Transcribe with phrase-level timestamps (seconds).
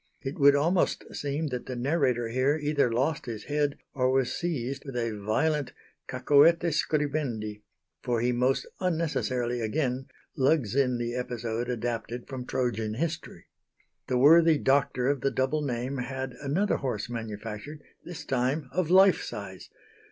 [0.23, 4.83] It would almost seem that the narrator here either lost his head or was seized
[4.83, 5.73] with a violent
[6.07, 7.61] cacoethes scribendi,
[8.01, 13.45] for he most unnecessarily again lugs in the episode adapted from Trojan history.
[14.07, 19.21] The worthy doctor of the double name had another horse manufactured, this time of life
[19.21, 19.69] size.